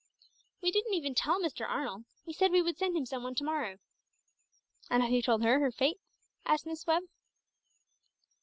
[0.63, 1.63] "We didn't even tell Mr.
[1.69, 3.77] Arnold; we said we would send him some one to morrow."
[4.89, 5.99] "And have you told her her fate?"
[6.43, 7.03] asked Miss Webb.